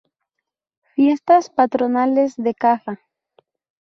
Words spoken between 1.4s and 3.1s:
Patronales de Caja.-